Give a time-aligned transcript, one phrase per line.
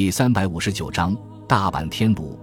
[0.00, 1.14] 第三百五十九章
[1.46, 2.34] 大阪天炉。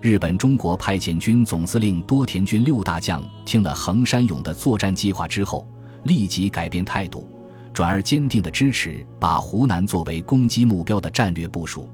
[0.00, 5.64] 日本中国派遣军总司令多田军六大将听了横山勇的作战计划之后，
[6.02, 7.30] 立即改变态度，
[7.72, 11.88] 转而坚定地支持把湖南作为攻击目标的战略部署。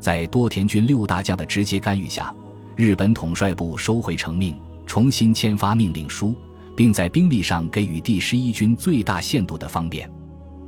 [0.00, 2.34] 在多田军六大将的直接干预下，
[2.74, 6.34] 日本统帅部收回成命，重新签发命令书，
[6.76, 10.10] 并在兵力上给予第十一军最大限度的方便。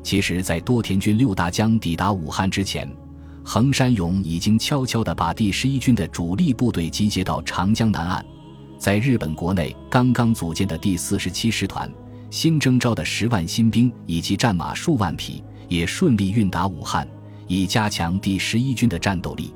[0.04, 2.88] 其实，在多田军六大将抵达武汉之前，
[3.50, 8.22] 横山勇已经悄悄地把第十一军的主力部队集结到长江南岸，
[8.76, 11.90] 在日本国内刚刚组建的第四十七师团、
[12.28, 17.08] 新征召的十万新兵以及战马数万匹，也顺利运达武汉，
[17.46, 19.54] 以加强第十一军的战斗力。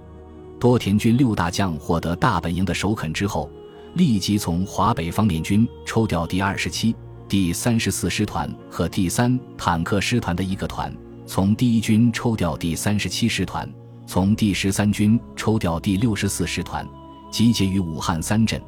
[0.59, 3.51] 多田军六大将获得大本营的首肯之后，
[3.93, 6.97] 立即从华北方面军抽调第二十七、
[7.29, 10.91] 第三十四师团和第三坦克师团的一个团，
[11.27, 13.71] 从第一军抽调第三十七师团。
[14.07, 16.87] 从第十三军抽调第六十四师团，
[17.31, 18.61] 集结于武汉三镇，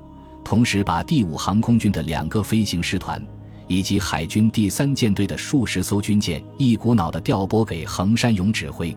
[0.43, 3.23] 同时把第五航空军的两个飞行师团
[3.67, 8.97] 以及海军第三舰队的数十艘军舰一股脑地调拨给横山勇指挥。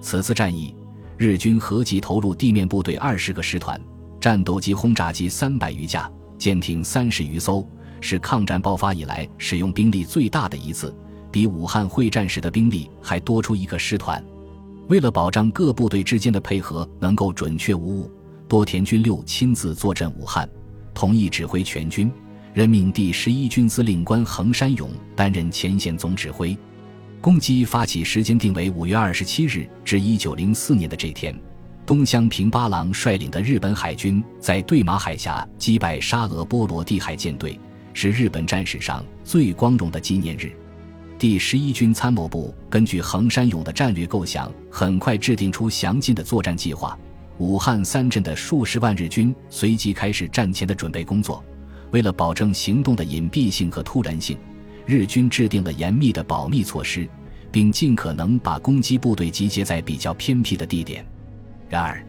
[0.00, 0.74] 此次战役，
[1.16, 3.80] 日军合计投入地面部队二十个师团，
[4.20, 7.66] 战斗机、轰炸机三百余架，舰艇三十余艘，
[8.00, 10.94] 是抗战爆发以来使用兵力最大的一次，
[11.32, 14.24] 比武汉会战时的兵力还多出一个师团。
[14.90, 18.10] 为了保障各部队之间的配合能够准确无误，
[18.48, 20.50] 多田军六亲自坐镇武汉，
[20.92, 22.10] 同意指挥全军，
[22.52, 26.58] 任命第十一军司令官横山勇担任前线总指挥。
[27.20, 31.32] 攻击发起时间定为五月二十七日至一九零四年的这天，
[31.86, 37.56] 东乡平八郎率领的日本海军在对马海峡击败沙俄波罗的海舰队，
[37.94, 40.50] 是日本战史上最光荣的纪念日。
[41.20, 46.98] 第十一军参谋部根据横山勇的战略构想，很快制定出详尽的作战计划。
[47.36, 51.44] 武汉三镇的数十万日军随即开始战前的准备工作。
[51.90, 54.38] 为了保证行动的隐蔽性和突然性，
[54.86, 57.06] 日军制定了严密的保密措施，
[57.52, 61.04] 并尽可能把攻击部队集结在比较偏僻的地点。
[61.68, 62.02] 然而，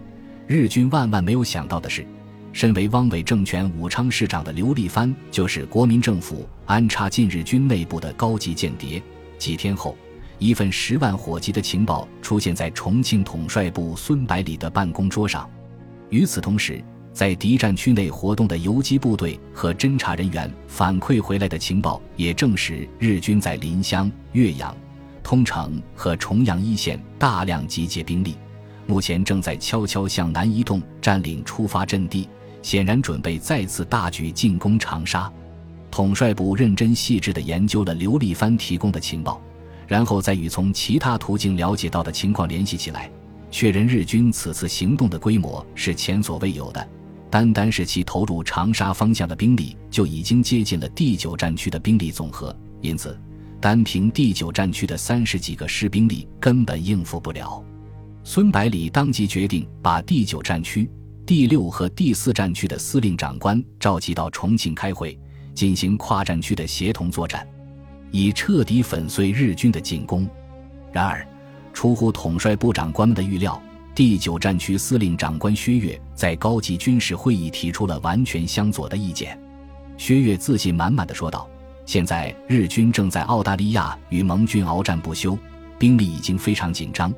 [0.47, 2.05] 日军万万没有想到的是。
[2.53, 9.01] 身为汪伪政权武昌市长的刘立藩，就是国民政府安插进日军内部的高级间谍。
[9.37, 9.95] 几天后，
[10.37, 15.49] 一份十万火急的情报出现在重庆统帅部孙百里的办公桌上。
[16.09, 24.75] 与此同时，在敌占区内活动的游击部队和侦察人员反馈回来的情报，也证实日军在临湘、岳阳、
[25.23, 28.35] 通城和重阳一线大量集结兵力，
[28.87, 32.27] 目前正在悄悄向南移动，占领出发阵地。
[32.61, 35.31] 显然准备再次大举进攻长沙，
[35.89, 39.41] 统帅部认真细致地研究了刘立藩提供的情报，
[39.87, 43.11] 然后再与从其他途径了解到的情况联系起来，
[43.49, 46.87] 确认日军此次行动的规模是前所未有的。
[47.29, 53.17] 单单是其投入长沙方向的兵力就已经接近了第九战区的兵力总和，因此
[53.59, 57.63] 单凭第九战区的三十几个师兵力根本应付不了。
[58.23, 60.89] 孙百里当即决定把第九战区。
[61.31, 65.17] 第六和第四战区的司令长官召集到重庆开会，
[65.55, 67.47] 进行跨战区的协同作战，
[68.11, 70.29] 以彻底粉碎日军的进攻。
[70.91, 71.25] 然而，
[71.71, 73.63] 出乎统帅部长官们的预料，
[73.95, 79.39] 第九战区司令长官薛岳在高级军事会议提出了完全相左的意见。
[79.97, 81.49] 薛岳自信满满的说道
[81.87, 85.39] ：“现在日军正在澳大利亚与盟军鏖战不休，
[85.79, 87.09] 兵力已经非常紧张。”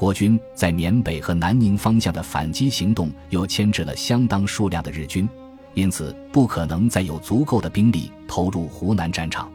[0.00, 5.28] 国军在缅北和南宁方向的反击行动又牵制了相当数量的日军，
[5.74, 9.52] 因此不可能再有足够的兵力投入湖南战场。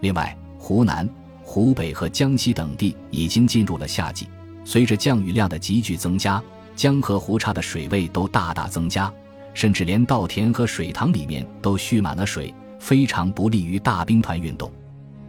[0.00, 1.08] 另外，湖南、
[1.40, 4.26] 湖北和江西等地已经进入了夏季，
[4.64, 6.42] 随着降雨量的急剧增加，
[6.74, 9.08] 江河湖差的水位都大大增加，
[9.54, 14.68] 甚至连稻田和水塘里面都蓄满了水，非常不利于大兵团运动。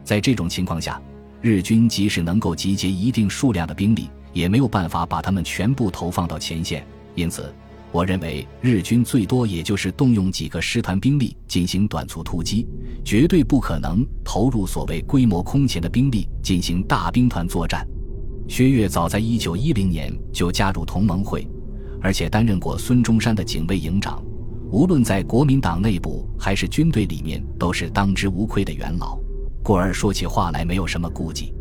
[0.03, 0.99] 在这种情况下，
[1.41, 7.53] 日军即使能够集结一定数量的兵力，也没有办法把他们全部投放到前线，因此，
[7.91, 12.67] 我认为日军最多也就是动用几个师团兵力进行短促突击，
[13.03, 17.87] 绝对不可能投入所谓规模空前的兵力进行大兵团作战。
[18.47, 21.47] 薛岳早在一九一零年就加入同盟会，
[22.01, 24.23] 而且担任过孙中山的警卫营长，
[24.71, 29.17] 无论在国民党内部还是军队里面，都是当之无愧的元老，
[29.63, 31.53] 故而说起话来没有什么顾忌。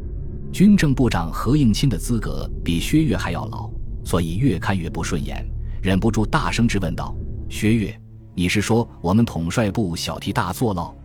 [0.57, 3.71] 军政部长何应钦的资格比薛岳还要老，
[4.03, 5.47] 所以越看越不顺眼，
[5.83, 7.15] 忍不住大声质问道
[7.47, 8.01] ：“薛岳，
[8.35, 10.97] 你是说我们统帅部小题大做喽？”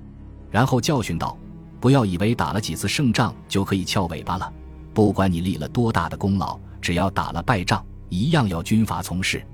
[0.49, 1.37] 然后教训道
[1.81, 4.53] ：“不要以为打了几次胜仗就可以翘尾巴了，
[4.93, 9.45] 不管你立了多大的功劳，只要打了败仗，一样要军阀从事。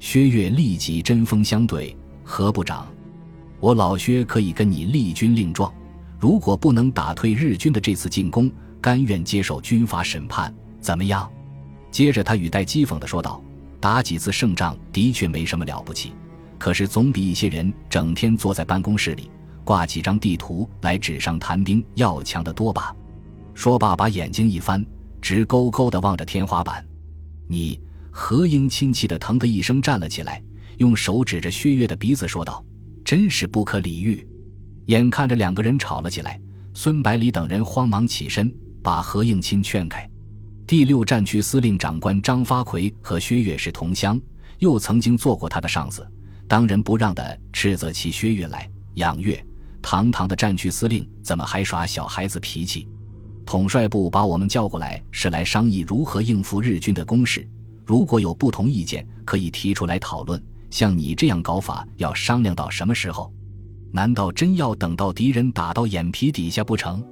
[0.00, 1.94] 薛岳立即针锋相对
[2.24, 2.86] ：“何部长，
[3.60, 5.70] 我老薛可以跟你立军令状，
[6.18, 8.50] 如果不能打退日军的这次进攻，
[8.84, 11.26] 甘愿接受军阀审判，怎么样？”
[11.90, 13.42] 接着他语带讥讽地说道
[13.80, 16.12] ：“打几次胜仗的确没什么了不起，
[16.58, 19.30] 可是总比一些人整天坐在办公室里
[19.64, 22.94] 挂几张地图来纸上谈兵要强得多吧。”
[23.54, 24.84] 说罢，把眼睛一翻，
[25.22, 26.84] 直勾勾地望着天花板。
[27.48, 30.42] 你何英亲气的疼的一声站了起来，
[30.76, 32.62] 用手指着薛岳的鼻子说道
[33.02, 34.28] ：“真是不可理喻！”
[34.86, 36.38] 眼看着两个人吵了起来，
[36.74, 38.52] 孙百里等人慌忙起身，
[38.84, 40.08] 把何应钦劝开。
[40.66, 44.20] 第六战区司令长官张发奎和薛岳是同乡，
[44.58, 46.06] 又曾经做过他的上司，
[46.46, 49.42] 当仁不让地斥责起薛岳来：“杨岳，
[49.80, 52.86] 堂堂的战区司令，怎么还耍小孩子脾气？”
[53.46, 57.48] 统帅部把我们叫过来，是来商议如何应付日军的攻势。
[57.86, 60.42] 如果有不同意见，可以提出来讨论。
[60.70, 63.32] 像你这样搞法，要商量到什么时候？
[63.92, 67.02] 难道真要等到敌人打到眼皮底下不成？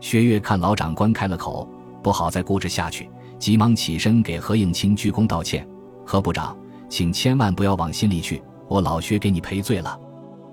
[0.00, 1.68] 薛岳看老长官开了口，
[2.02, 3.08] 不好再固执下去，
[3.38, 5.66] 急忙起身给何应钦鞠躬道歉
[6.06, 6.56] ：“何部长，
[6.88, 9.98] 请千万不要往心里去，我老薛给你赔罪了。”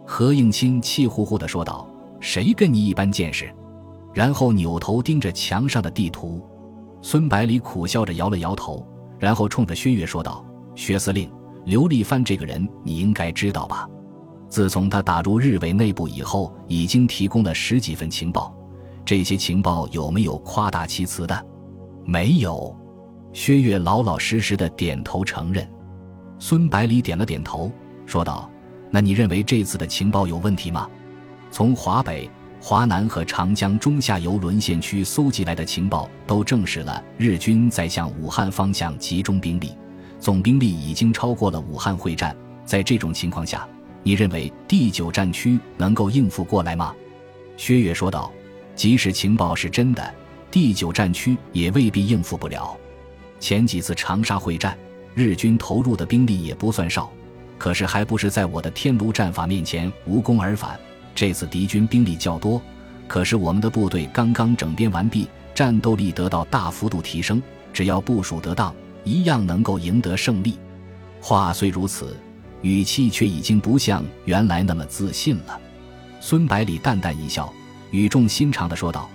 [0.05, 1.87] 何应钦气呼呼地说道
[2.19, 3.51] ：“谁跟你一般见识？”
[4.13, 6.41] 然后扭头盯着墙上的地图，
[7.01, 8.87] 孙百里苦笑着摇了摇头，
[9.19, 11.29] 然后冲着薛岳说道：“薛司令，
[11.65, 13.87] 刘立藩这个人你应该知道吧？
[14.47, 18.55] 自从他打入日伪内部以后，已经提供了十几份情报，
[19.05, 21.45] 这些情报有没有夸大其词的？
[22.03, 22.75] 没有。”
[23.31, 25.69] 薛岳老老实实的点头承认。
[26.39, 27.71] 孙百里点了点头，
[28.05, 28.49] 说道
[28.91, 30.89] ：“那你认为这次的情报有问题吗？
[31.51, 32.29] 从华北？”
[32.61, 39.77] 华南和长江中下游沦陷区搜集来的情报都证实了日军在向武汉方向集中兵力，
[40.19, 42.35] 总兵力已经超过了武汉会战。
[42.65, 43.67] 在这种情况下，
[44.01, 46.95] 你认为第九战区能够应付过来吗？
[47.55, 48.31] 薛岳说道
[48.75, 50.13] ：“即使情报是真的，
[50.51, 52.77] 第九战区也未必应付不了。
[53.39, 54.77] 前几次长沙会战，
[55.13, 57.11] 日军投入的兵力也不算少，
[57.57, 60.79] 可是还不是在我的天炉战法面前无功而返。”
[61.15, 62.61] 这次敌军兵力较多，
[63.07, 67.41] 可是我们的部队刚刚整编完毕，战斗力得到大幅度提升。
[67.71, 68.75] 只要部署得当，
[69.05, 70.57] 一样能够赢得胜利。
[71.21, 72.17] 话虽如此，
[72.61, 75.59] 语气却已经不像原来那么自信了。
[76.19, 77.53] 孙百里淡淡一笑，
[77.95, 79.09] 语重心长地说道：“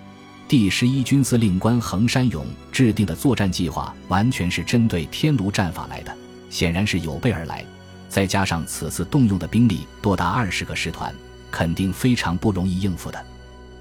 [0.48, 6.16] 第十一军司令官横山勇制定的作战计划，完全是针对天炉战法来的，
[6.48, 7.62] 显然是有备而来。
[8.08, 11.14] 再加上此次动用的兵力多达二十个师团。”
[11.52, 13.20] 肯定非常不容易应付的，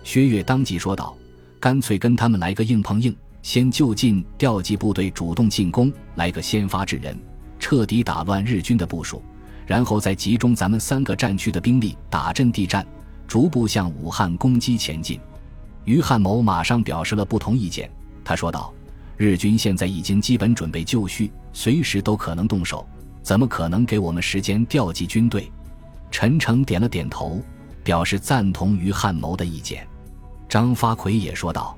[0.04, 1.16] 薛岳当即说道
[1.62, 7.16] ：“干脆跟他们来个硬碰硬，先就近调集部队主动进攻，来个先发制人，
[7.60, 9.24] 彻底打乱日军的部署，
[9.68, 12.84] 然后再集中咱们三个战区的兵力打阵地战，
[13.30, 15.18] 逐步向武汉攻击前进。”
[15.86, 17.90] 于汉谋马上表示了不同意见，
[18.26, 18.74] 他说道
[19.16, 22.86] ：“日军现在已经基本准备就绪，随时都可能动手，
[23.22, 25.50] 怎么可能给我们时间调集军队？”
[26.12, 27.42] 陈诚点了点头。
[27.82, 29.88] 表示赞同于汉谋的意见，
[30.48, 31.76] 张发奎也说道：“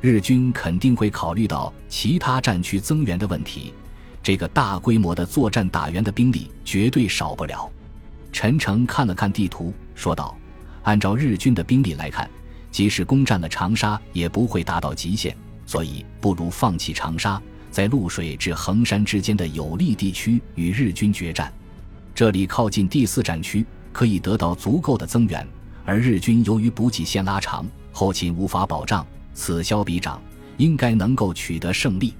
[0.00, 3.74] 日军肯定会考虑到其他战区增援的问题，
[4.22, 7.68] 这个大规模的作战打援的兵力绝对少不了。”
[8.30, 10.36] 陈诚看了看地图，说道
[10.82, 12.28] ：“按照日军的兵力来看，
[12.70, 15.34] 即使攻占了长沙，也不会达到极限，
[15.66, 21.52] 所以不如放弃长沙，在露水至衡山之间的有利地区与日军决战。
[22.14, 25.44] 这里靠近第四战区。”可以得到足够的增援，
[25.84, 30.22] 而日军由于补给线拉长，后勤无法保障，此消彼长，
[30.58, 32.14] 应该能够取得胜利。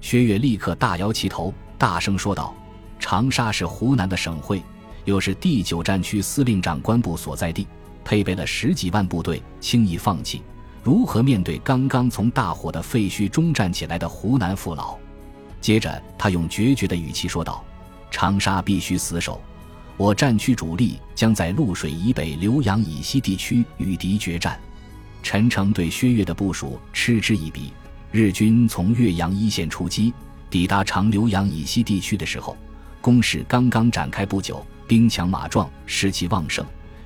[0.00, 2.52] 薛岳立刻大摇其头，大声说道
[2.98, 4.60] ：“长沙是湖南的省会，
[5.04, 7.64] 又是第九战区司令长官部所在地，
[8.04, 10.42] 配备了十几万部队，轻易放弃，
[10.82, 14.96] 如何面对刚刚从大火的废墟中站起来的湖南父老？”
[15.60, 17.64] 接着，他用决绝的语气说道
[18.10, 19.40] ：“长沙必须死守。”
[19.96, 24.58] 我战区主力将在潞水以北、浏阳以西地区与敌决战。
[25.22, 27.72] 陈诚对薛岳的部署嗤之以鼻。
[28.10, 30.12] 日军从岳阳一线出击，
[30.50, 32.56] 抵达长浏阳以西地区的时候，
[33.00, 36.64] 攻势刚刚展开不久，兵强马壮，士气旺盛，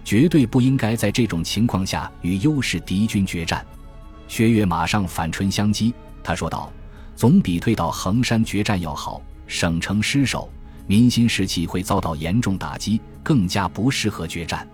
[0.09, 3.62] 绝对不应该在这种情况下与优势敌军决战。
[4.27, 5.93] 薛岳马上反唇相讥，
[6.25, 6.73] 他说道
[7.15, 10.50] ：“总比退到衡山决战要好，省城失守。”
[10.88, 14.67] 民心士气会遭到严重打击，更加不适合决战。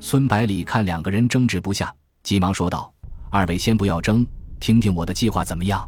[0.00, 2.90] 孙百里看两个人争执不下，急忙说道
[3.28, 4.26] ：“二位先不要争，
[4.60, 5.86] 听听我的计划怎么样？”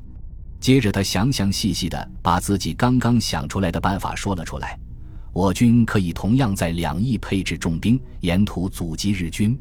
[0.61, 4.79] 接着，他详详细细的把自己刚刚想出来的办法说了出来。
[5.33, 9.57] 我军可以同样在两翼配置重兵，沿途阻击日军；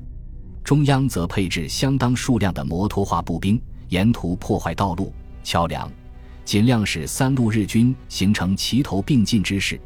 [0.66, 5.14] 中央则配置相当数量的摩托化步兵，沿途破坏道路、
[5.44, 5.90] 桥梁，
[6.44, 9.80] 尽量使三路日军形成齐头并进之势。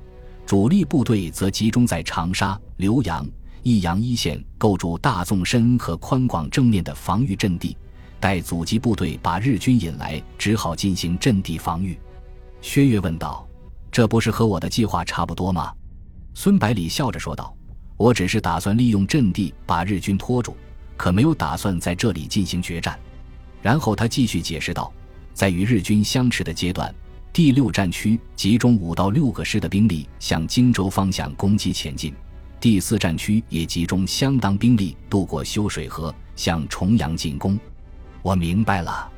[0.43, 3.27] 主力部队则集中在长沙、浏阳、
[3.61, 7.77] 益阳一线，构筑大纵深和宽广正面的防御阵地。
[8.19, 11.95] 待阻击部队把日军引来，只好进行阵地防御。
[12.59, 13.47] 薛岳问道。
[13.95, 15.71] 这不是和我的计划差不多吗？
[16.33, 17.55] 孙百里笑着说道
[17.95, 20.57] ：“我只是打算利用阵地把日军拖住，
[20.97, 22.99] 可没有打算在这里进行决战。”
[23.63, 24.91] 然后他继续解释道
[25.33, 26.93] ：“在与日军相持的阶段，
[27.31, 32.13] 第六战区集中五到六个师的兵力向荆州方向攻击前进，
[32.59, 37.57] 第四战区也集中相当兵力渡过修水河向重阳进攻。”
[38.21, 39.09] 我明白了，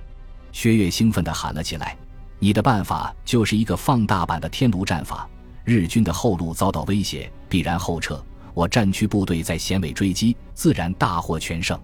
[0.51, 1.97] 薛岳兴奋地喊了起来。
[2.39, 5.27] 你的办法就是一个放大版的天炉战法。
[5.63, 8.23] 日军的后路遭到威胁，必然后撤。
[8.53, 11.79] 我战区部队在衔尾追击，自然大获全胜。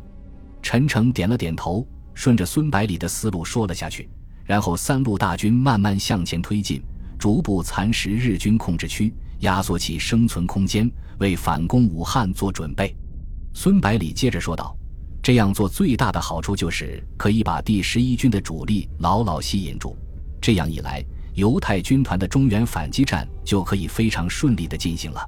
[0.61, 4.09] 陈诚点了点头，顺着孙百里的思路说了下去。
[4.45, 6.81] 然后三路大军慢慢向前推进，
[7.19, 12.95] 逐步蚕食日军控制区，压缩其生存空间，为反攻武汉做准备。
[13.53, 14.75] 孙百里接着说道
[15.21, 19.95] ：“这样做最大的好处就是可以把第十一军的主力牢牢吸引住。”
[20.43, 21.01] 这样一来，
[21.35, 25.25] 犹太军团的中原反击战就可以非常顺利的进行了。